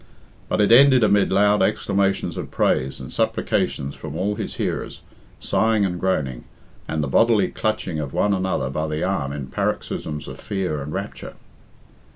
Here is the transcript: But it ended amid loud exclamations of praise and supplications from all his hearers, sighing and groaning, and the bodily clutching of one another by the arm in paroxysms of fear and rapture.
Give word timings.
But 0.49 0.61
it 0.61 0.71
ended 0.71 1.03
amid 1.03 1.31
loud 1.31 1.61
exclamations 1.61 2.35
of 2.35 2.49
praise 2.49 2.99
and 2.99 3.11
supplications 3.13 3.93
from 3.93 4.15
all 4.15 4.33
his 4.33 4.55
hearers, 4.55 5.01
sighing 5.39 5.85
and 5.85 5.99
groaning, 5.99 6.45
and 6.87 7.03
the 7.03 7.07
bodily 7.07 7.49
clutching 7.49 7.99
of 7.99 8.11
one 8.11 8.33
another 8.33 8.71
by 8.71 8.87
the 8.87 9.03
arm 9.03 9.31
in 9.31 9.45
paroxysms 9.45 10.27
of 10.27 10.39
fear 10.39 10.81
and 10.81 10.91
rapture. 10.91 11.33